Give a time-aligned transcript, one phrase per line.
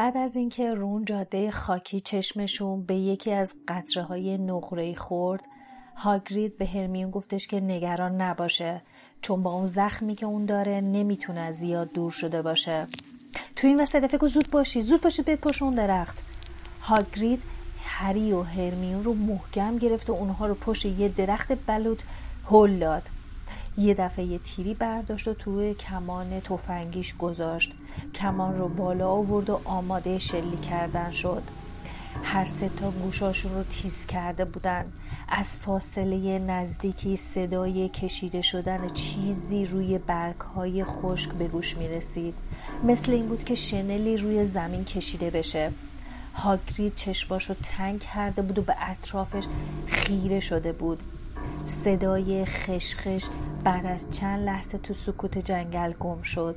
[0.00, 5.44] بعد از اینکه رون جاده خاکی چشمشون به یکی از قطره های نقره خورد
[5.96, 8.82] هاگرید به هرمیون گفتش که نگران نباشه.
[9.22, 12.86] چون با اون زخمی که اون داره نمی‌تونه زیاد دور شده باشه.
[13.56, 16.18] تو این وسط فکر زود باشی زود باشید بیت پشت اون درخت.
[16.82, 17.42] هاگرید
[17.84, 22.02] هری و هرمیون رو محکم گرفت و اونها رو پشت یه درخت بلوط
[22.50, 23.02] هل داد.
[23.78, 27.72] یه دفعه یه تیری برداشت و توی کمان تفنگیش گذاشت.
[28.14, 31.42] کمان رو بالا آورد و آماده شلی کردن شد.
[32.22, 34.84] هر سه تا گوشاشون رو تیز کرده بودن.
[35.28, 42.34] از فاصله نزدیکی صدای کشیده شدن چیزی روی برگ های خشک به گوش می رسید
[42.84, 45.72] مثل این بود که شنلی روی زمین کشیده بشه.
[46.34, 49.44] هاگرید چشماش رو تنگ کرده بود و به اطرافش
[49.86, 51.02] خیره شده بود.
[51.70, 53.28] صدای خشخش
[53.64, 56.56] بعد از چند لحظه تو سکوت جنگل گم شد.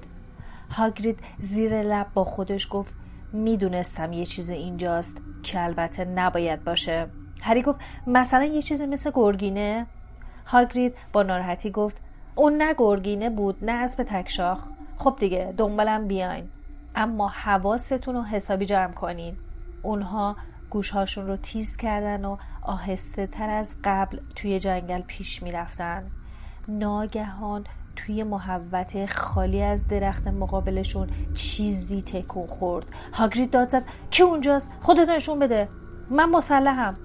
[0.69, 2.95] هاگرید زیر لب با خودش گفت
[3.33, 7.07] می‌دونستم یه چیز اینجاست که البته نباید باشه.
[7.41, 9.87] هری گفت مثلا یه چیزی مثل گرگینه؟
[10.45, 11.97] هاگرید با ناراحتی گفت
[12.35, 16.49] اون نه گرگینه بود نه اسب تکشاخ خب دیگه دنبالم بیاین.
[16.95, 19.37] اما حواستون رو حسابی جمع کنین.
[19.83, 20.35] اونها
[20.73, 26.11] گوشهاشون رو تیز کردن و آهسته تر از قبل توی جنگل پیش می‌رفتن.
[26.67, 32.85] ناگهان توی محوت خالی از درخت مقابلشون چیزی تکون خورد.
[33.13, 35.69] هاگرید داد زد کی اونجاست؟ خودت نشون بده.
[36.11, 36.97] من مسلحم.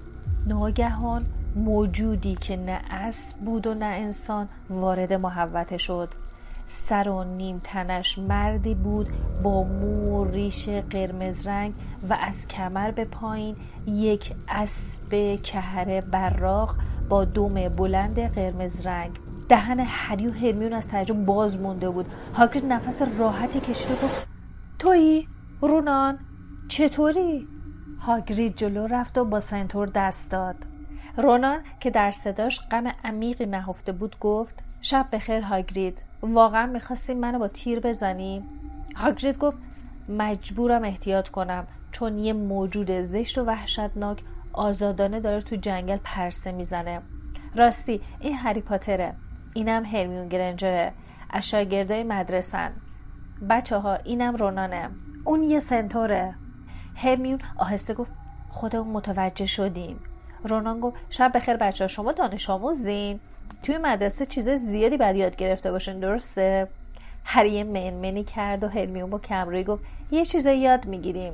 [0.47, 1.27] ناگهان
[1.57, 6.09] موجودی که نه اسب بود و نه انسان وارد محوته شد.
[6.71, 9.09] سر و نیم تنش مردی بود
[9.43, 11.75] با مو و ریش قرمز رنگ
[12.09, 13.56] و از کمر به پایین
[13.87, 16.77] یک اسب کهره براق
[17.09, 19.19] با دوم بلند قرمز رنگ.
[19.49, 22.07] دهن هری و هرمیون از تعجب باز مونده بود.
[22.34, 24.28] هاگرید نفس راحتی کشید و گفت
[24.78, 25.28] تویی؟
[25.61, 26.19] رونان
[26.69, 27.49] چطوری؟
[28.01, 30.57] هاگرید جلو رفت و با سنتور دست داد.
[31.17, 36.08] رونان که در صداش غم عمیقی نهفته بود گفت شب بخیر هاگرید.
[36.23, 38.49] واقعا می‌خواستیم منو با تیر بزنیم
[38.97, 39.56] هاگرید گفت
[40.09, 47.03] مجبورم احتیاط کنم چون یه موجود زشت و وحشتناک آزادانه داره تو جنگل پرسه می‌زنه.
[47.54, 49.15] راستی این هری پاتره.
[49.54, 50.92] اینم هرمیون گرنجره.
[51.31, 52.72] از شاگردای مدرسن.
[53.51, 54.91] بچه ها اینم رونانه.
[55.25, 56.34] اون یه سنتوره.
[56.95, 58.13] هرمیون آهسته گفت
[58.51, 60.01] خودمون متوجه شدیم.
[60.45, 63.21] رونان گفت شب بخیر بچه ها شما دانش آموزین؟
[63.62, 66.68] توی مدرسه چیز زیادی بعد یاد گرفته باشین درسته؟
[67.24, 71.33] هری منمنی کرد و هرمیون با کمروی گفت یه چیزایی یاد می‌گیریم.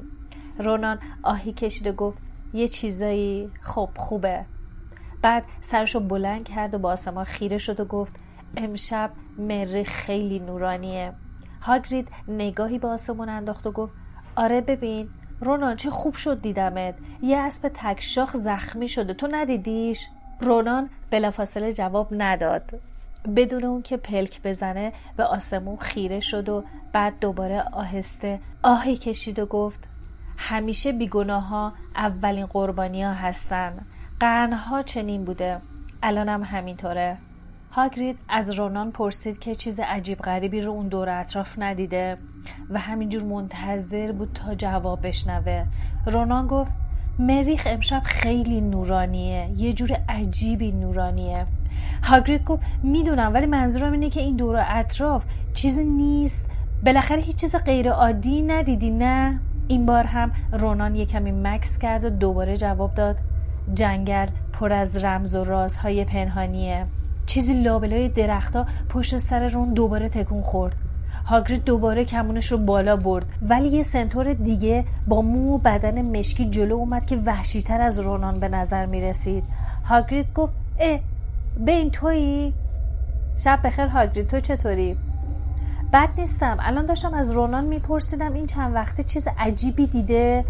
[0.59, 2.19] رونان آهی کشید و گفت
[2.55, 4.45] یه چیزایی خب خوبه.
[5.23, 8.15] بعد سرشو بلند کرد و با آسمان خیره شد و گفت
[8.57, 11.13] امشب مری خیلی نورانیه.
[11.61, 13.93] هاگرید نگاهی به آسمون انداخت و گفت
[14.37, 15.09] آره ببین
[15.41, 16.95] رونان چه خوب شد دیدمت.
[17.23, 19.15] یه اسب تکشاخ زخمی شده.
[19.15, 20.07] تو ندیدیش؟
[20.41, 22.81] رونان بلافاصله جواب نداد.
[23.37, 29.39] بدون اون که پلک بزنه به آسمون خیره شد و بعد دوباره آهسته آهی کشید
[29.39, 29.81] و گفت
[30.37, 33.87] همیشه بیگناه ها اولین قربانی ها هستن.
[34.21, 35.61] قرنها چنین بوده.
[36.03, 37.19] الانم همینطوره.
[37.73, 42.19] هاگرید از رونان پرسید که چیز عجیب غریبی رو اون دور اطراف ندیده
[42.71, 45.67] و همینجور منتظر بود تا جواب بشنوه.
[46.07, 46.73] رونان گفت
[47.19, 49.51] مریخ امشب خیلی نورانیه.
[49.57, 51.47] یه جور عجیبی نورانیه.
[52.03, 55.25] هاگرید گفت می‌دونم ولی منظورم اینه که این دور اطراف
[55.55, 56.51] چیزی نیست.
[56.87, 62.05] بالاخره هیچ چیز غیر عادی ندیدی نه؟ این بار هم رونان یه کمی مکس کرد
[62.05, 63.17] و دوباره جواب داد
[63.75, 66.87] جنگل پر از رمز و رازهای پنهانیه.
[67.27, 70.77] چیزی لابلای درختها پشت سر رون دوباره تکون خورد.
[71.25, 76.45] هاگرید دوباره کمونش رو بالا برد ولی یه سنتور دیگه با مو و بدن مشکی
[76.45, 79.45] جلو اومد که وحشیتر از رونان به نظر می رسید
[79.85, 81.01] هاگرید گفت اه
[81.67, 82.55] این تویی؟
[83.37, 84.97] شب بخیر هاگرید تو چطوری؟
[85.93, 90.45] بد نیستم الان داشتم از رونان میپرسیدم این چند وقته چیز عجیبی دیده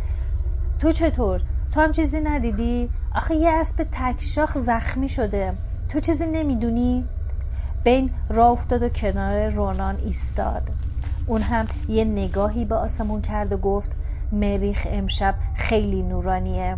[0.80, 1.40] تو چطور؟
[1.72, 5.52] تو هم چیزی ندیدی؟ آخه یه اسب تکشاخ زخمی شده
[5.88, 7.04] تو چیزی نمی‌دونی؟
[7.84, 10.70] بین را افتاد و کنار رونان ایستاد.
[11.26, 13.90] اون هم یه نگاهی به آسمون کرد و گفت
[14.32, 16.76] مریخ امشب خیلی نورانیه.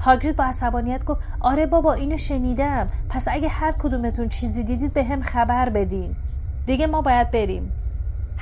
[0.00, 2.88] هاگرید با عصبانیت گفت آره بابا اینو شنیدم.
[3.08, 6.16] پس اگه هر کدومتون چیزی دیدید به هم خبر بدین.
[6.66, 7.72] دیگه ما باید بریم.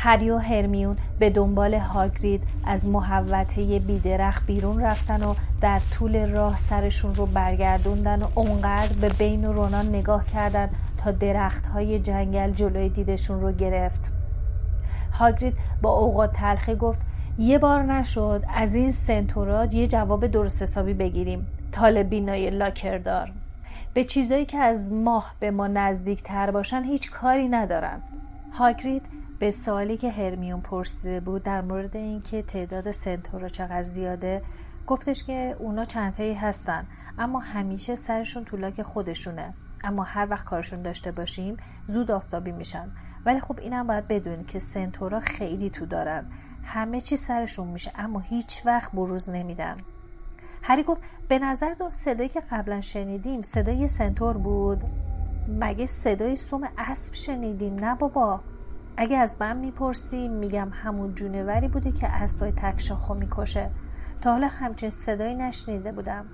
[0.02, 6.56] هری و هرمیون به دنبال هاگرید از محوطه بیدرخت بیرون رفتن و در طول راه
[6.56, 10.70] سرشون رو برگردوندن و اونقدر به بین و رونان نگاه کردن
[11.00, 14.12] تا درخت های جنگل جلوی دیدشون رو گرفت.
[15.12, 17.00] هاگرید با اوقات تلخی گفت
[17.38, 21.46] یه بار نشد از این سنتورات یه جواب درست حسابی بگیریم.
[21.72, 23.32] طالبینای لاکردار.
[23.94, 28.02] به چیزایی که از ماه به ما نزدیک تر باشن هیچ کاری ندارن.
[28.52, 29.02] هاگرید
[29.38, 34.42] به سوالی که هرمیون پرسیده بود در مورد اینکه تعداد سنتورا چقدر زیاده
[34.86, 36.86] گفتش که اونا چندتایی هستن
[37.18, 39.54] اما همیشه سرشون تو لاک خودشونه.
[39.84, 41.56] اما هر وقت کارشون داشته باشیم
[41.86, 42.90] زود آفتابی میشن.
[43.26, 46.26] ولی خب اینم باید بدونید که سنتورا خیلی تو دارن.
[46.64, 49.76] همه چی سرشون میشه اما هیچ وقت بروز نمیدن.
[50.62, 54.82] هری گفت به نظر اون صدایی که قبلا شنیدیم صدای سنتور بود؟
[55.48, 58.40] مگه صدای سوم اسب شنیدیم؟ نه بابا.
[58.96, 63.70] اگه از من می‌پرسی میگم همون جونوری بوده که اسبای تکشاخو می‌کشه.
[64.20, 66.26] تا حالا همچین صدایی نشنیده بودم.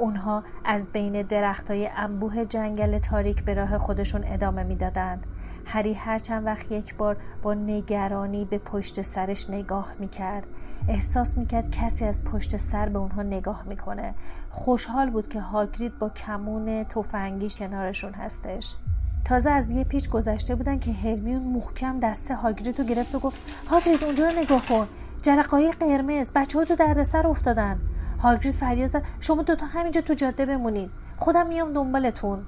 [0.00, 5.26] اونها از بین درختای انبوه جنگل تاریک به راه خودشون ادامه می‌دادند.
[5.64, 10.46] هری هر چند وقت یک بار با نگرانی به پشت سرش نگاه می‌کرد.
[10.88, 14.14] احساس می‌کرد کسی از پشت سر به اونها نگاه می‌کنه.
[14.50, 18.76] خوشحال بود که هاگرید با کمون تفنگیش کنارشون هستش.
[19.24, 23.40] تازه از یه پیچ گذشته بودن که هرمیون محکم دست هاگرید رو گرفت و گفت
[23.66, 24.88] هاگرید اونجا رو نگاه کن.
[25.22, 27.80] جرقای قرمز بچه ها تو دردسر افتادن.
[28.22, 29.02] هاگرید فریاد زد.
[29.20, 30.90] شما دوتا همینجا تو جاده بمونید.
[31.16, 32.38] خودم میام دنبالتون.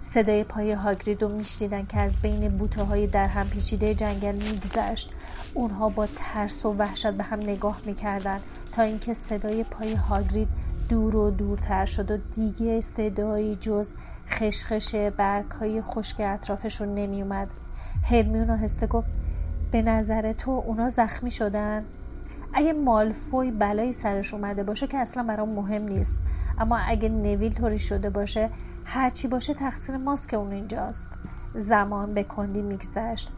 [0.00, 5.12] صدای پای هاگرید رو میشنیدن که از بین بوته های در هم پیچیده جنگل میگذشت.
[5.54, 8.40] اونها با ترس و وحشت به هم نگاه می‌کردن
[8.72, 10.48] تا اینکه صدای پای هاگرید
[10.88, 13.94] دور و دورتر شد و دیگه صدایی جز
[14.28, 17.50] خشخش برگ های خشک اطرافشون نمیومد
[18.10, 19.08] هرمیون هسته گفت
[19.70, 21.84] به نظر تو اونا زخمی شدن؟
[22.52, 26.20] اگه مالفوی بلایی سرش اومده باشه که اصلا برام مهم نیست.
[26.58, 28.50] اما اگه نویل طوری شده باشه
[28.84, 31.12] هرچی باشه تقصیر ماست که اون اینجاست.
[31.54, 33.32] زمان به کندی میگذشت.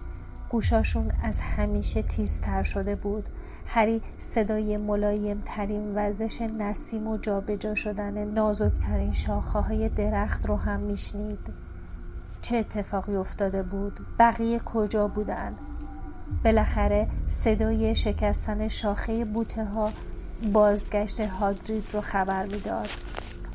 [0.49, 3.28] گوشاشون از همیشه تیزتر شده بود.
[3.66, 10.81] هری صدای ملایم ترین وزش نسیم و جابجا شدن نازکترین شاخه های درخت رو هم
[10.81, 11.52] میشنید.
[12.40, 15.54] چه اتفاقی افتاده بود؟ بقیه کجا بودن؟
[16.44, 19.92] بالاخره صدای شکستن شاخه بوته ها
[20.52, 22.88] بازگشت هاگرید رو خبر می‌داد.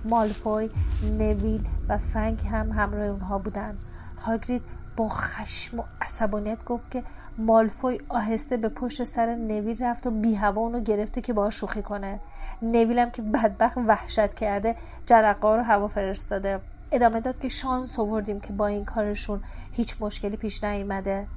[0.06, 0.70] مالفوی
[1.04, 3.78] نویل و فنگ هم همراه اونها بودن.
[4.26, 4.62] هاگرید
[4.98, 7.04] با خشم و عصبانیت گفت که
[7.38, 11.82] مالفوی آهسته به پشت سر نویل رفت و بی هوا اونو گرفته که باهاش شوخی
[11.82, 12.20] کنه.
[12.62, 16.60] نویلم که بدبخت وحشت کرده جرقه رو هوا فرستاده.
[16.92, 21.28] ادامه داد که شانس آوردیم که با این کارشون هیچ مشکلی پیش نیامده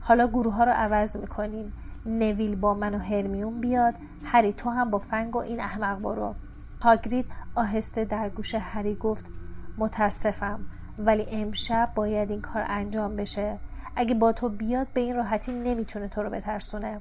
[0.00, 1.72] حالا گروه ها رو عوض می‌کنیم.
[2.06, 6.34] نویل با من و هرمیون بیاد هری تو هم با فنگ و این احمق برو.
[6.82, 9.30] هاگرید آهسته در گوش هری گفت
[9.78, 10.60] متاسفم
[10.98, 13.58] ولی امشب باید این کار انجام بشه.
[13.96, 17.00] اگه با تو بیاد به این راحتی نمی‌تونه تو رو بترسونه.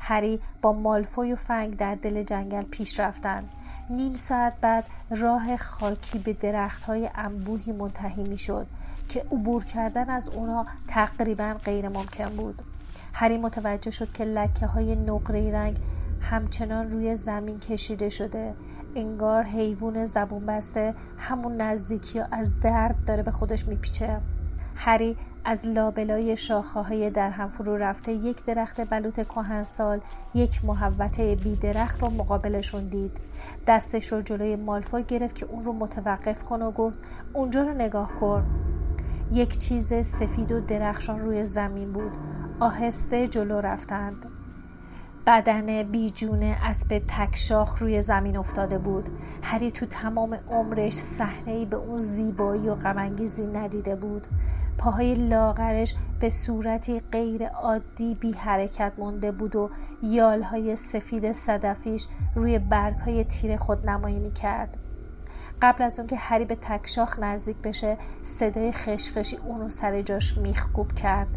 [0.00, 3.48] هری با مالفوی و فنگ در دل جنگل پیش رفتند.
[3.90, 8.66] نیم ساعت بعد راه خاکی به درخت های انبوهی منتهی می شد
[9.08, 12.62] که عبور کردن از اونا تقریبا غیر ممکن بود.
[13.12, 15.76] هری متوجه شد که لکه های نقره رنگ
[16.20, 18.54] همچنان روی زمین کشیده شده.
[18.94, 24.20] انگار حیوان زبون بسته همون نزدیکی از درد داره به خودش میپیچه.
[24.76, 30.00] هری از لابلای شاخه های در هم فرو رفته یک درخت بلوط کهنسال
[30.34, 33.20] یک محوطه بی درخت رو مقابلشون دید.
[33.66, 36.98] دستش رو جلوی مالفوی گرفت که اون رو متوقف کن و گفت
[37.32, 38.46] اونجا رو نگاه کن.
[39.32, 42.12] یک چیز سفید و درخشان روی زمین بود.
[42.60, 44.26] آهسته جلو رفتند.
[45.26, 49.08] بدن بیجون اسب تکشاخ روی زمین افتاده بود.
[49.42, 54.26] هری تو تمام عمرش صحنه به اون زیبایی و غمانگیزی ندیده بود.
[54.80, 59.70] پاهای لاغرش به صورتی غیر عادی بی حرکت مونده بود و
[60.02, 64.76] یالهای سفید صدفیش روی برگهای تیر خود نمایی می کرد.
[65.62, 71.28] قبل از که هری به تکشاخ نزدیک بشه صدای خشخشی اونو سر جاش میخکوب کرد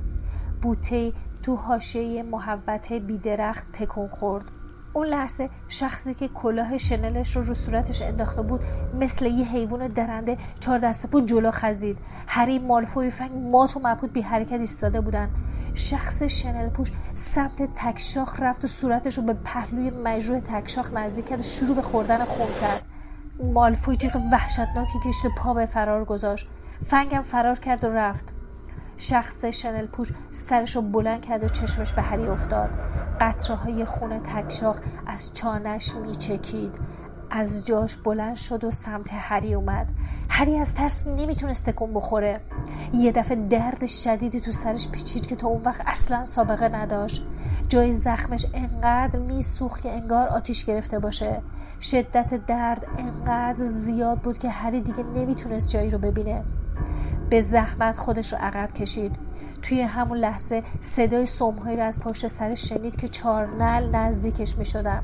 [0.62, 4.46] بوته تو حاشیه محبت بیدرخت تکون خورد
[4.94, 8.62] اون لحظه شخصی که کلاه شنلش رو رو صورتش انداخته بود
[9.00, 11.98] مثل یه حیوان درنده چهار دست بود جلو خزید.
[12.28, 15.30] هری مالفوی فنگ مات و مبهوت بی حرکت ایستاده بودن.
[15.74, 21.40] شخص شنل پوش سمت تکشاخ رفت و صورتش رو به پهلوی مجروح تکشاخ نزدیک کرد
[21.40, 22.86] و شروع به خوردن خون کرد.
[23.54, 26.48] مالفوی جیغ وحشتناکی کشید و پا به فرار گذاشت.
[26.86, 28.43] فنگم فرار کرد و رفت.
[29.04, 32.70] شخص شنل پوش سرش بلند کرد و چشمش به هری افتاد.
[33.22, 36.76] قطره های خون تکشاخ از چانش میچکید.
[37.32, 39.90] از جاش بلند شد و سمت هری اومد.
[40.30, 42.34] هری از ترس نمی‌تونست تکون بخوره.
[42.94, 47.28] یه دفعه درد شدیدی تو سرش پیچید که تا اون وقت اصلا سابقه نداشت.
[47.70, 51.42] جای زخمش انقدر میسوخت که انگار آتیش گرفته باشه.
[51.82, 56.44] شدت درد انقدر زیاد بود که هری دیگه نمی‌تونست جایی رو ببینه.
[57.30, 59.16] به زحمت خودش رو عقب کشید.
[59.62, 65.04] توی همون لحظه صدای سمهایی رو از پشت سرش شنید که چارنل نزدیکش می شدن.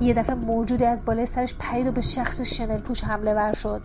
[0.00, 3.80] یه دفعه موجودی از بالای سرش پرید و به شخص شنل پوش حمله ور شد.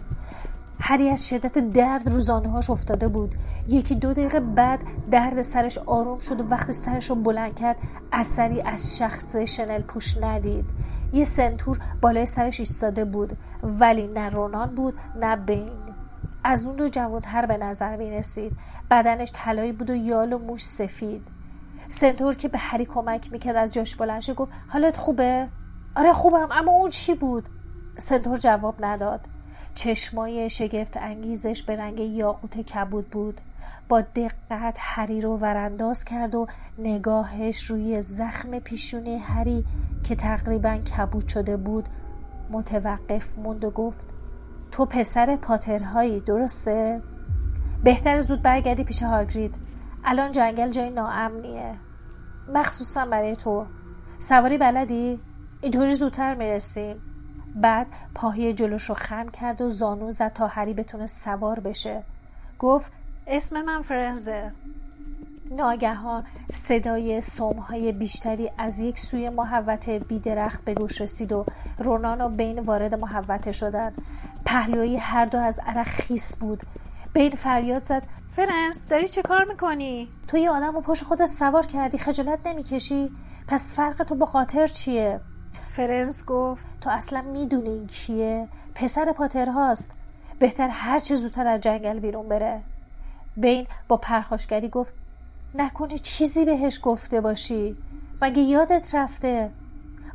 [0.79, 3.35] هری از شدت درد رو هاش افتاده بود.
[3.67, 4.79] یکی دو دقیقه بعد
[5.11, 7.77] درد سرش آروم شد و وقتی سرش رو بلند کرد
[8.11, 10.65] اثری از شخص شنل پوش ندید.
[11.13, 15.94] یه سنتور بالای سرش ایستاده بود ولی نه رونان بود نه بین.
[16.47, 18.51] از اون دو جوانتر به نظر می رسید.
[18.91, 21.27] بدنش طلایی بود و یال و موش سفید.
[21.87, 25.47] سنتور که به هری کمک می‌کرد از جاش بلنشه گفت حالت خوبه؟
[25.95, 27.49] آره خوبم اما اون چی بود؟
[27.97, 29.19] سنتور جواب نداد.
[29.75, 33.41] چشمای شگفت انگیزش به رنگ یاقوت کبود بود.
[33.89, 36.47] با دقت هری رو ورانداز کرد و
[36.77, 39.65] نگاهش روی زخم پیشونی هری
[40.03, 41.89] که تقریبا کبود شده بود
[42.51, 44.14] متوقف موند و گفت
[44.75, 47.01] تو پسر پاترهایی درسته؟
[47.83, 49.55] بهتر زود برگردی پیش هاگرید.
[50.03, 51.75] الان جنگل جای ناامنیه.
[52.53, 53.65] مخصوصا برای تو.
[54.19, 55.19] سواری بلدی؟
[55.61, 57.01] اینطوری زودتر می‌رسیم.
[57.55, 62.03] بعد پاهی جلوش رو خم کرد و زانو زد تا هری بتونه سوار بشه.
[62.59, 62.91] گفت
[63.27, 64.51] اسم من فرنزه.
[65.51, 71.45] ناگهان صدای سم‌های بیشتری از یک سوی محوطه بیدرخت به گوش رسید و
[71.77, 74.01] رونان و بین وارد محوطه شدند.
[74.45, 76.63] پهلوی هر دو از عرق خیس بود
[77.13, 81.65] بین فریاد زد فرنس داری چه کار می‌کنی؟ تو یه آدم و پشت خودت سوار
[81.65, 83.11] کردی خجالت نمی‌کشی؟
[83.47, 85.19] پس فرق تو با قاطر چیه؟
[85.69, 89.91] فرنس گفت تو اصلا می‌دونی این کیه؟ پسر پاتر هاست
[90.39, 92.61] بهتر هر چه زودتر از جنگل بیرون بره
[93.37, 94.95] بین با پرخاشگری گفت
[95.55, 97.77] نکنی چیزی بهش گفته باشی
[98.21, 99.51] مگه یادت رفته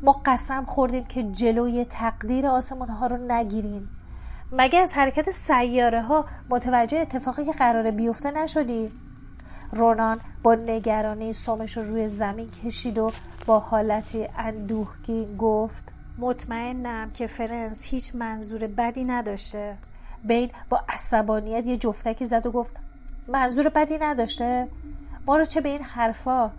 [0.02, 3.88] ما قسم خوردیم که جلوی تقدیر آسمان ها رو نگیریم
[4.52, 8.92] مگه از حرکت سیاره ها متوجه اتفاقی که قرار بیفته نشدی؟
[9.73, 13.12] رونان با نگرانی سومش رو روی زمین کشید و
[13.47, 19.76] با حالتی اندوهگی گفت مطمئنم که فرنس هیچ منظور بدی نداشته.
[20.25, 22.76] بین با عصبانیت یه جفتکی زد و گفت
[23.28, 24.69] منظور بدی نداشته؟
[25.26, 26.50] ما رو چه به این حرفا؟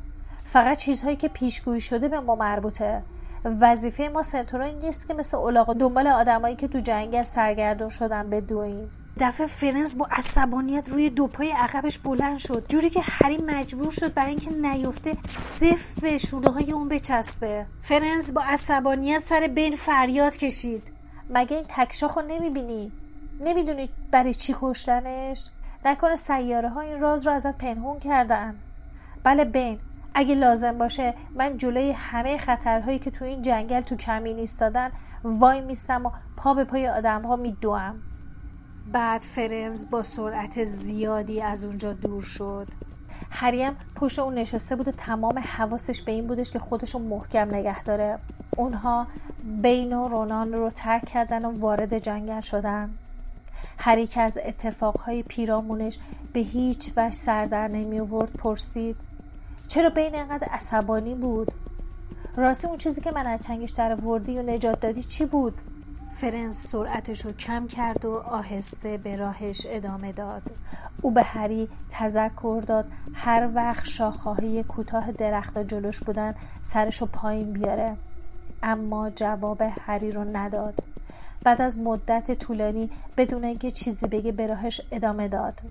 [0.44, 3.04] فقط چیزهایی که پیشگویی شده به ما مربوطه.
[3.46, 8.30] وظیفه ما سنتورا این نیست که مثل اولاغا دنبال آدمایی که تو جنگل سرگردون شدن
[8.30, 12.66] بدویم دفعه فرنس با عصبانیت روی دو پای عقبش بلند شد.
[12.70, 17.66] جوری که هری مجبور شد برای اینکه نیفته سفت به شونه های اون بچسبه.
[17.82, 20.92] فرنس با عصبانیت سر بین فریاد کشید.
[21.30, 22.92] مگه این تکشاخو نمی‌بینی؟
[23.40, 25.50] نمی‌دونی برای چی کشتنش؟
[25.86, 28.56] نکنه سیاره ها این راز رو ازت پنهون کردن.
[29.24, 29.80] بله بین.
[30.14, 34.92] اگه لازم باشه من جلوی همه خطرهایی که تو این جنگل تو کمین ایستادن
[35.24, 37.96] وای میستم و پا به پای آدم ها میدوم.
[38.92, 42.68] بعد فرنز با سرعت زیادی از اونجا دور شد.
[43.32, 47.84] هریم پشت اون نشسته بود و تمام حواسش به این بودش که خودشون محکم نگه
[47.84, 48.20] داره.
[48.58, 49.08] اونها
[49.62, 52.90] بین و رونان رو ترک کردن و وارد جنگل شدن.
[53.78, 56.00] هری که از اتفاقهای پیرامونش
[56.34, 58.96] به هیچ وجه سردر نمی آورد پرسید.
[59.72, 61.52] چرا بین اینقدر عصبانی بود؟
[62.36, 65.54] راستی اون چیزی که من از چنگش در وردی و نجات دادی چی بود؟
[66.10, 70.42] فرنز سرعتش رو کم کرد و آهسته به راهش ادامه داد.
[71.02, 72.86] او به هری تذکر داد.
[73.14, 77.98] هر وقت شاخه‌های کوتاه درخت جلوش بودن سرش رو پایین بیاره.
[78.64, 80.80] اما جواب هری رو نداد.
[81.44, 85.62] بعد از مدت طولانی بدون اینکه چیزی بگه به راهش ادامه داد.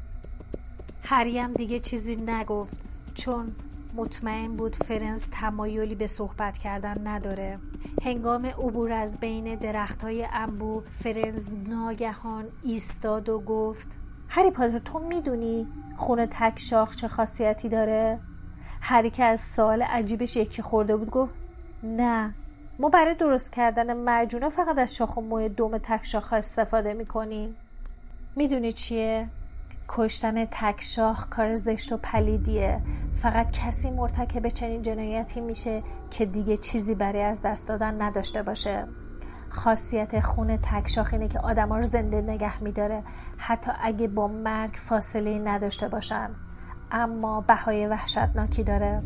[1.02, 2.80] هری هم دیگه چیزی نگفت
[3.14, 3.52] چون
[4.00, 7.59] مطمئن بود فرنز تمایلی به صحبت کردن نداره
[8.02, 13.88] هنگام عبور از بین درختهای انبو فرنز ناگهان ایستاد و گفت
[14.28, 15.66] هری پاتر تو می‌دونی
[15.97, 18.21] خونه تک شاخ چه خاصیتی داره؟
[18.80, 21.35] هری که از سوال عجیبش یکی خورده بود گفت
[21.83, 22.35] نه
[22.78, 27.57] ما برای درست کردن معجونه فقط از شاخ و موی دوم تک شاخ استفاده می‌کنیم
[28.37, 29.28] می‌دونی چیه؟
[29.92, 32.80] کشتن تکشاخ کار زشت و پلیدیه.
[33.16, 38.85] فقط کسی مرتکب چنین جنایتی میشه که دیگه چیزی برای از دست دادن نداشته باشه.
[39.49, 43.02] خاصیت خون تکشاخ اینه که آدما رو زنده نگه میداره
[43.37, 46.30] حتی اگه با مرگ فاصله نداشته باشن.
[46.90, 49.02] اما بهای وحشتناکی داره.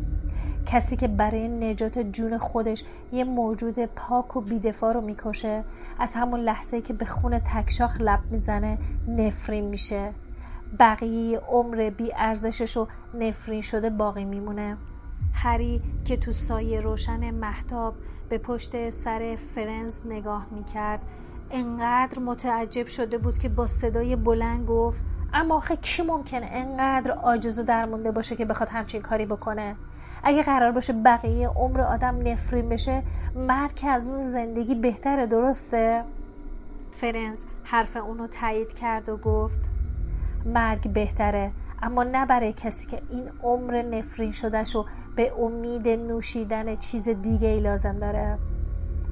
[0.65, 5.63] کسی که برای نجات جون خودش یه موجود پاک و بیدفاع رو می‌کشه
[5.99, 8.77] از همون لحظه که به خون تکشاخ لب می‌زنه
[9.07, 10.13] نفرین میشه.
[10.79, 14.77] بقیه عمر بی ارزشش و نفرین شده باقی میمونه
[15.33, 17.95] هری که تو سایه روشن محتاب
[18.29, 21.01] به پشت سر فرنز نگاه می‌کرد
[21.51, 25.03] انقدر متعجب شده بود که با صدای بلند گفت
[25.33, 29.75] اما آخه کی ممکنه انقدر عاجز و درمونده باشه که بخواد همچین کاری بکنه
[30.23, 33.03] اگه قرار باشه بقیه عمر آدم نفرین بشه
[33.35, 36.03] مرگ از اون زندگی بهتره درسته؟
[36.91, 39.74] فرنز حرف اونو تایید کرد و گفت
[40.45, 41.51] مرگ بهتره.
[41.81, 44.77] اما نه برای کسی که این عمر نفرین شدهش
[45.15, 48.37] به امید نوشیدن چیز دیگه ای لازم داره.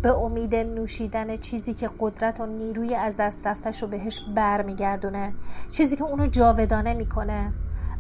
[0.02, 5.34] به امید نوشیدن چیزی که قدرت و نیروی از دست رفتش رو بهش برمیگردونه.
[5.72, 7.54] چیزی که اونو جاودانه می‌کنه.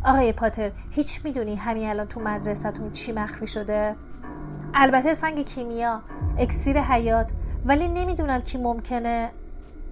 [0.05, 3.95] آقای پاتر هیچ می‌دونی همین الان تو مدرسهتون چی مخفی شده؟
[4.73, 6.01] البته سنگ کیمیا
[6.37, 7.31] اکسیر حیات
[7.65, 9.31] ولی نمی‌دونم کی ممکنه.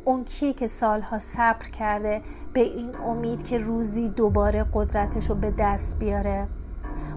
[0.05, 2.21] اون کیه که سالها صبر کرده
[2.53, 6.47] به این امید که روزی دوباره قدرتش رو به دست بیاره.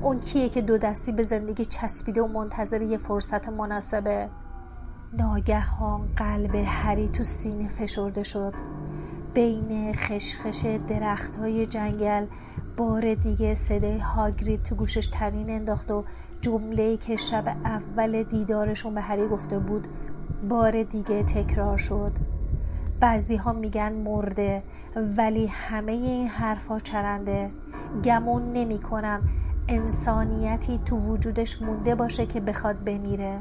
[0.02, 4.28] اون کیه که دو دستی به زندگی چسبیده و منتظر یه فرصت مناسبه.
[5.12, 8.54] ناگهان قلب هری تو سینه فشرده شد.
[9.34, 12.26] بین خشخش درخت های جنگل
[12.76, 16.04] بار دیگه صدای هاگرید تو گوشش ترین انداخت و
[16.40, 19.88] جمله که شب اول دیدارشون به هری گفته بود
[20.48, 22.12] بار دیگه تکرار شد.
[23.04, 24.62] بعضی ها میگن مرده
[24.96, 27.50] ولی همه این حرفا چرنده.
[28.04, 29.28] گمون نمی کنم
[29.68, 33.40] انسانیتی تو وجودش مونده باشه که بخواد بمیره.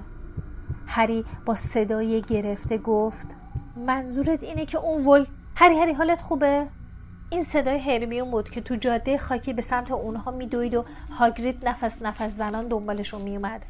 [0.88, 3.36] هری با صدای گرفته گفت
[3.76, 6.68] منظورت اینه که اون ول هری هری حالت خوبه؟
[7.30, 12.02] این صدای هرمیون بود که تو جاده خاکی به سمت اونها میدوید و هاگرید نفس
[12.02, 13.66] نفس زنان دنبالشون میومد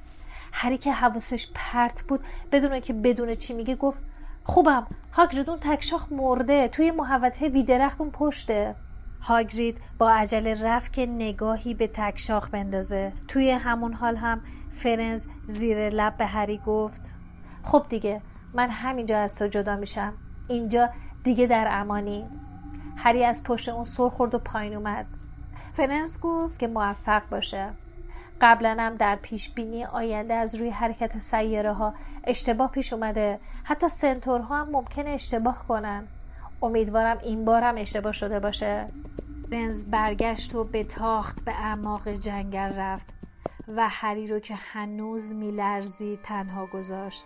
[0.51, 2.19] هری که حواسش پرت بود
[2.51, 3.99] بدون که بدون چی میگه گفت
[4.43, 4.87] خوبم.
[5.11, 6.67] هاگرید اون تکشاخ مرده.
[6.67, 8.75] توی محوطه ویدرخت اون پشته.
[9.21, 13.13] هاگرید با عجله رفت که نگاهی به تکشاخ بندازه.
[13.27, 17.15] توی همون حال هم فرنز زیر لب به هری گفت
[17.63, 18.21] خب دیگه
[18.53, 20.13] من همینجا از تو جدا میشم.
[20.47, 20.89] اینجا
[21.23, 22.25] دیگه در امانی.
[22.97, 25.05] هری از پشت اون سر خورد و پایین اومد.
[25.73, 27.73] فرنز گفت که موفق باشه.
[28.43, 33.39] قبلا هم در پیش بینی آینده از روی حرکت سیاره ها اشتباه پیش اومده.
[33.63, 36.07] حتی سنتورها هم ممکنه اشتباه کنن.
[36.61, 38.87] امیدوارم این بار هم اشتباه شده باشه.
[39.53, 43.07] فرنز برگشت و به تاخت به اعماق جنگل رفت
[43.67, 47.25] و هری رو که هنوز میلرزی تنها گذاشت.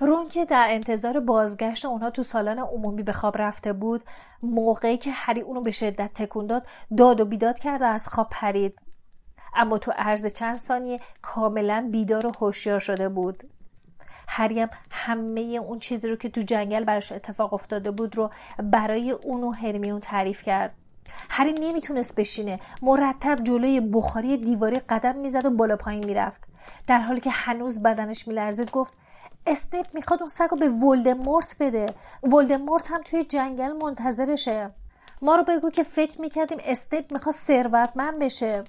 [0.00, 4.04] رون که در انتظار بازگشت اونها تو سالن عمومی به خواب رفته بود
[4.42, 8.28] موقعی که هری اونو به شدت تکون داد داد و بیداد کرد و از خواب
[8.30, 8.78] پرید.
[9.54, 13.44] اما تو عرض چند ثانیه کاملا بیدار و هوشیار شده بود.
[14.28, 19.10] هری هم همه اون چیزی رو که تو جنگل براش اتفاق افتاده بود رو برای
[19.10, 20.74] اون و هرمیون تعریف کرد.
[21.30, 22.60] هری نمی‌تونست بشینه.
[22.82, 26.48] مرتب جلوی بخاری دیواری قدم می‌زد و بالا پایین می‌رفت.
[26.86, 28.96] در حالی که هنوز بدنش میلرزید گفت
[29.46, 31.94] اسنیپ می‌خواد اون سگ رو به ولدمورت بده.
[32.22, 34.70] ولدمورت هم توی جنگل منتظرشه.
[35.22, 38.64] ما رو بگو که فکر می‌کردیم اسنیپ می‌خواد ثروتمند بشه.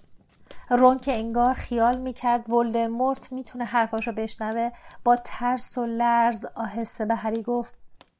[0.69, 4.71] رون که انگار خیال می‌کرد ولدمورت می‌تونه حرفاشو بشنوه
[5.03, 7.75] با ترس و لرز آهسته به هری گفت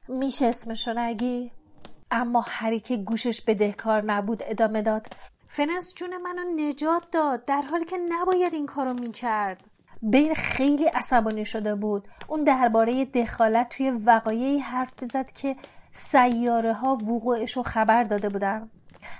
[0.08, 1.52] میشه اسمشو نگی؟
[2.10, 5.06] اما هری که گوشش بدهکار نبود ادامه داد
[5.46, 9.71] فنس جون منو نجات داد در حالی که نباید این کارو می‌کرد.
[10.02, 12.08] بین خیلی عصبانی شده بود.
[12.28, 15.56] اون درباره دخالت توی وقایعی حرف بزد که
[15.92, 18.70] سیاره ها وقوعش رو خبر داده بودن.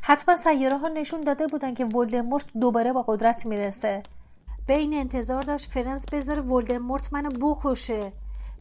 [0.02, 4.02] حتما سیاره ها نشون داده بودن که ولدمورت دوباره با قدرت می‌رسه.
[4.66, 8.12] بین انتظار داشت فرنس بذاره ولدمورت منو بکشه.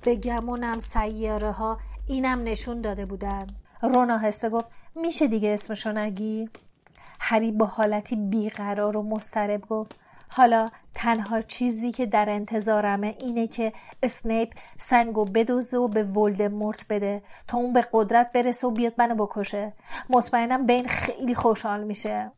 [0.03, 3.47] به گمونم سیاره ها اینم نشون داده بودن.
[3.81, 6.49] رونا هسته گفت میشه دیگه اسمشو نگی؟
[7.19, 9.95] هری با حالتی بیقرار و مسترب گفت
[10.35, 17.23] حالا تنها چیزی که در انتظارمه اینه که اسنیپ سنگو بدوزه و به ولدمورت بده
[17.47, 19.73] تا اون به قدرت برسه و بیاد منو بکشه.
[20.09, 22.31] مطمئنم بین خیلی خوشحال میشه.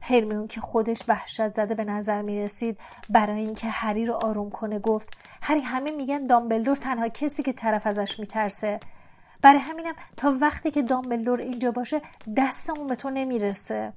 [0.00, 2.78] هرمیون که خودش وحشت زده به نظر می رسید
[3.10, 7.86] برای اینکه هری رو آروم کنه گفت هری همه میگن دامبلدور تنها کسی که طرف
[7.86, 8.80] ازش میترسه.
[9.42, 12.00] برای همینم تا وقتی که دامبلدور اینجا باشه
[12.36, 13.92] دستمون به تو نمی‌رسه.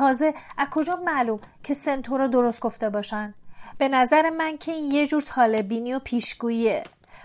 [0.00, 3.34] تازه از کجا معلوم که سنتورا درست گفته باشن؟
[3.78, 6.82] به نظر من که این یه جور طالبینی و پیشگوییه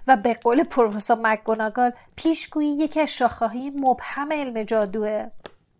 [0.08, 5.28] و به قول پروفسور مکگوناگال پیشگویی یکی از شاخه‌های مبهم علم جادوه.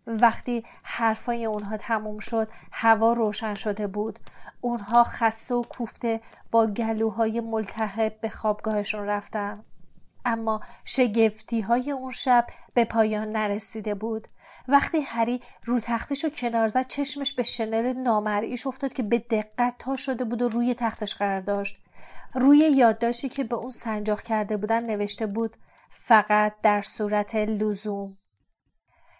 [0.06, 4.18] وقتی حرفای اونها تموم شد هوا روشن شده بود.
[4.60, 9.64] اونها خسته و کوفته با گلوهای ملتهب به خوابگاهشون رفتن.
[10.24, 14.28] اما شگفتی های اون شب به پایان نرسیده بود.
[14.68, 19.74] وقتی هری رو تختش رو کنار زد چشمش به شنل نامرئیش افتاد که به دقت
[19.78, 21.80] تا شده بود و روی تختش قرار داشت.
[22.34, 25.56] روی یادداشتی که به اون سنجاق کرده بودن نوشته بود
[25.90, 28.18] فقط در صورت لزوم.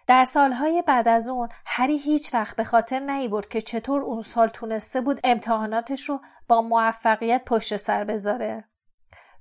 [0.06, 4.48] در سالهای بعد از اون هری هیچ وقت به خاطر نیورد که چطور اون سال
[4.48, 8.64] تونسته بود امتحاناتش رو با موفقیت پشت سر بذاره.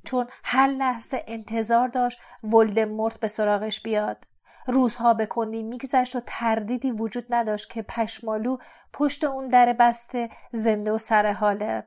[0.05, 4.25] چون هر لحظه انتظار داشت ولدمورت به سراغش بیاد.
[4.67, 8.57] روزها به کندی میگذشت و تردیدی وجود نداشت که پشمالو
[8.93, 11.83] پشت اون در بسته زنده و سر حاله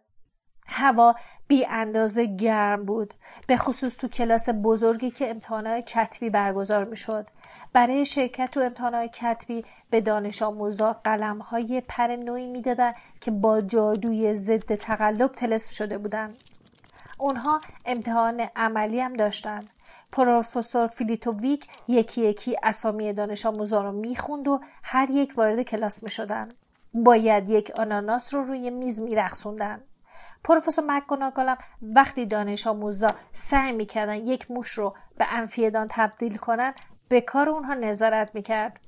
[0.67, 1.14] هوا
[1.49, 3.14] بی اندازه گرم بود
[3.47, 7.27] به خصوص تو کلاس بزرگی که امتحانات کتبی برگزار می شد.
[7.73, 13.61] برای شرکت تو امتحانات کتبی به دانش آموزا قلم های پر نویی می‌دادند که با
[13.61, 16.38] جادوی ضد تقلب طلسم شده بودند.
[17.19, 19.71] اونها امتحان عملی هم داشتند.
[20.12, 26.53] پروفسور فلیت‌ویک یکی یکی اسامی دانش آموزان رو می‌خوند و هر یک وارد کلاس می‌شدن.
[26.94, 29.81] باید یک آناناس رو روی میز میرخصوندن
[30.44, 36.75] پروفسور مکگوناگالم وقتی دانش آموزا سعی می‌کردن یک موش رو به انفیدان تبدیل کنن
[37.09, 38.81] به کار اونها نظارت می‌کرد.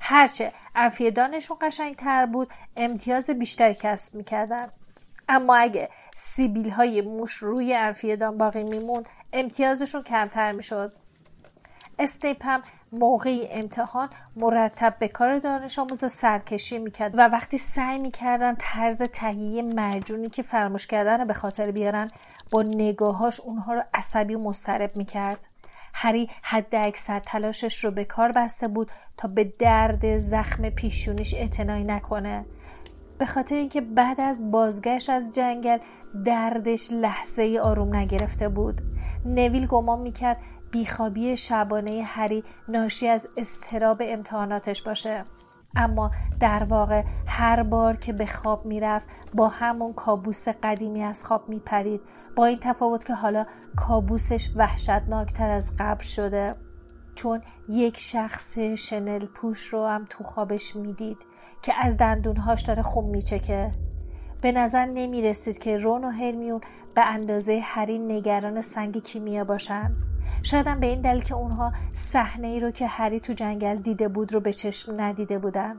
[0.00, 4.70] هرچه انفیدانشون قشنگتر بود امتیاز بیشتری کسب می‌کردن.
[5.28, 10.92] اما اگه سیبیل های موش روی انفیدان باقی میموند امتیازشون کمتر می‌شد.
[11.98, 18.54] استیپ هم موقعی امتحان مرتب به کار دانش آموز سرکشی می‌کرد و وقتی سعی می‌کردن
[18.58, 22.10] طرز تهیه مرجونی که فراموش کردن به خاطر بیارن
[22.50, 25.46] با نگاهاش اونها رو عصبی و مسترب می‌کرد.
[25.94, 31.84] هری حد اکثر تلاشش رو به کار بسته بود تا به درد زخم پیشونیش اعتنایی
[31.84, 32.44] نکنه.
[33.18, 35.78] به خاطر اینکه بعد از بازگشت از جنگل
[36.24, 38.80] دردش لحظه آروم نگرفته بود.
[39.24, 45.24] نویل گمان می‌کرد بیخوابی شبانه هری ناشی از استراب امتحاناتش باشه.
[45.76, 51.48] اما در واقع هر بار که به خواب می‌رفت با همون کابوس قدیمی از خواب
[51.48, 52.00] میپرید.
[52.36, 53.46] با این تفاوت که حالا
[53.76, 56.54] کابوسش وحشتناکتر از قبل شده.
[57.14, 61.18] چون یک شخص شنل پوش رو هم تو خوابش می‌دید.
[61.64, 63.70] که از دندونهاش داره خون میچکه.
[64.40, 66.60] به نظر نمی رسید که رون و هرمیون
[66.94, 69.96] به اندازه هری نگران سنگ کیمیا باشن.
[70.42, 74.34] شایدم به این دلیل که اونها صحنه ای رو که هری تو جنگل دیده بود
[74.34, 75.76] رو به چشم ندیده بودن.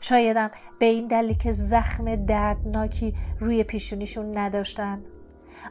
[0.00, 5.02] شایدم به این دلیل که زخم دردناکی روی پیشونیشون نداشتن.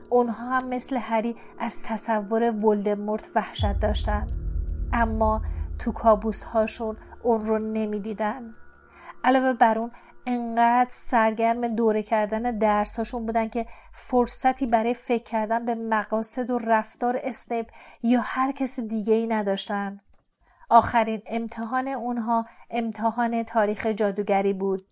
[0.10, 4.28] اونها هم مثل هری از تصور ولدمورت وحشت داشتن.
[4.94, 5.42] اما
[5.80, 8.54] تو کابوس هاشون اون رو نمی‌دیدن.
[9.28, 9.92] علاوه بر اون
[10.26, 17.20] انقدر سرگرم دوره کردن درساشون بودن که فرصتی برای فکر کردن به مقاصد و رفتار
[17.24, 17.68] اسنیپ
[18.04, 20.00] یا هر کس دیگه ای نداشتن.
[20.70, 24.86] آخرین امتحان اونها امتحان تاریخ جادوگری بود.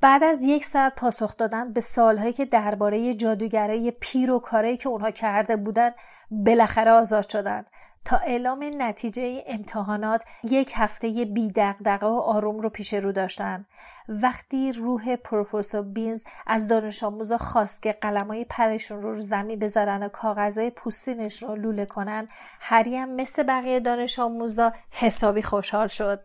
[0.00, 4.88] بعد از یک ساعت پاسخ دادن به سالهایی که درباره جادوگرای پیر و کارایی که
[4.88, 5.90] اونها کرده بودن
[6.30, 7.66] بالاخره آزاد شدند
[8.04, 13.66] تا اعلام نتیجه امتحانات یک هفته بی دقدقه و آروم رو پیش رو داشتن.
[14.08, 20.08] وقتی روح پروفسور بینز از دانش آموزا خواست که قلمای پرشون رو زمین بذارن و
[20.08, 22.28] کاغذهای پوستینش رو لوله کنن
[22.60, 26.20] هری هم مثل بقیه دانش آموزا حسابی خوشحال شد.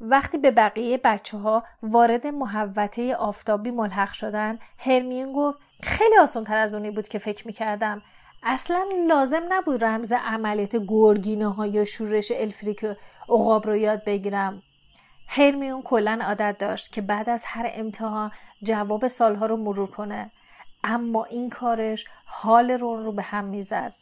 [0.00, 6.56] وقتی به بقیه بچه ها وارد محوطه آفتابی ملحق شدن هرمیون گفت خیلی آسان تر
[6.56, 8.02] از اونی بود که فکر می‌کردم.
[8.42, 12.84] اصلا لازم نبود رمز عملیات گرگینه ها یا شورش الفریک
[13.28, 14.62] عقاب رو یاد بگیرم.
[15.26, 18.30] هرمیون کلا عادت داشت که بعد از هر امتحان
[18.62, 20.30] جواب سالها رو مرور کنه.
[20.84, 23.94] اما این کارش حال رون رو به هم می‌زد.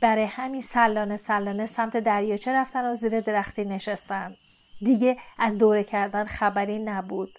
[0.00, 4.34] برای همین سلانه سلانه سمت دریاچه رفتن و زیر درختی نشستن.
[4.80, 7.38] دیگه از دوره کردن خبری نبود.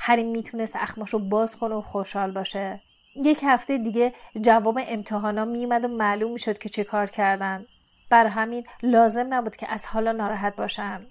[0.00, 2.80] هری می‌تونست اخماشو باز کنه و خوشحال باشه.
[3.16, 7.66] یک هفته دیگه جواب امتحانا میومد و معلوم می‌شد که چه کار کردن.
[8.10, 11.06] بر همین لازم نبود که از حالا ناراحت باشن.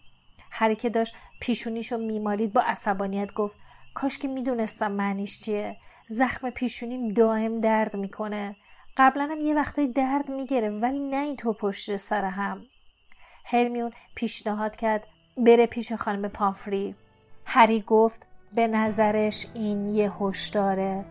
[0.52, 3.58] هری که داشت پیشونیشو میمالید با عصبانیت گفت
[3.94, 5.78] کاش که می‌دونستم معنیش چیه.
[6.08, 8.56] زخم پیشونیم دائم درد می‌کنه.
[8.98, 12.62] قبلا هم یه وقتایی درد می‌گیره ولی نه اینطور پشت سر هم.
[13.46, 15.08] هرمیون پیشنهاد کرد
[15.38, 16.96] بره پیش خانم پامفری.
[17.46, 21.06] هری گفت به نظرش این یه هشداره.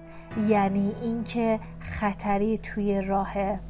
[0.48, 3.60] یعنی اینکه خطری توی راهه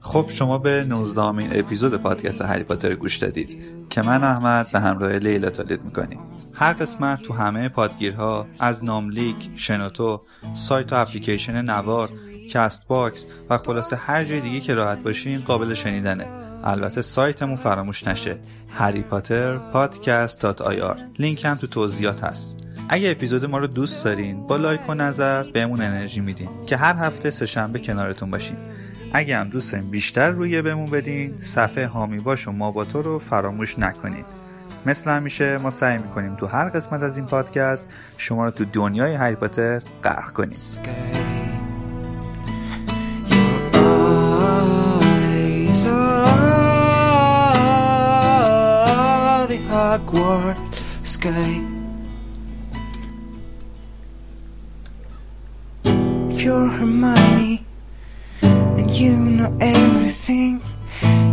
[0.00, 3.58] خب شما به 19 اپیزود پادکست هری پاتر گوش دادید
[3.90, 6.18] که من احمد به همراه لیلا تولید می‌کنیم.
[6.52, 10.20] هر قسمت تو همه پادگیرها از ناملیک، شنوتو،
[10.54, 12.08] سایت و اپلیکیشن نوار،
[12.50, 16.43] Castbox و خلاصه هر جای دیگه که راحت باشین قابل شنیدنه.
[16.64, 18.38] البته سایتمون فراموش نشه.
[18.78, 22.56] هری پاتر پادکست.ir لینک هم تو توضیحات هست.
[22.88, 26.94] اگه اپیزود ما رو دوست دارین با لایک و نظر بهمون انرژی میدین که هر
[26.94, 28.56] هفته سه شنبه کنارتون باشیم.
[29.12, 33.02] اگه هم دوست دارین بیشتر روحیه بهمون بدین صفحه حامی باش و ما با تو
[33.02, 34.24] رو فراموش نکنید
[34.86, 39.14] مثل همیشه ما سعی می‌کنیم تو هر قسمت از این پادکست شما رو تو دنیای
[39.14, 40.56] هری پاتر غرق کنیم.
[55.84, 57.64] If you're Hermione
[58.42, 60.62] and you know everything,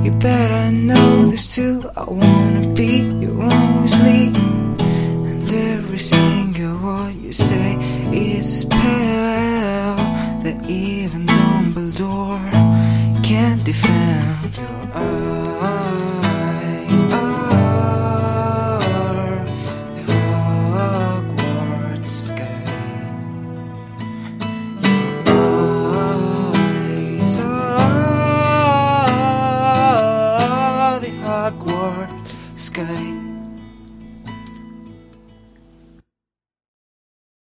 [0.04, 1.90] you better know this too.
[1.98, 2.41] I wanna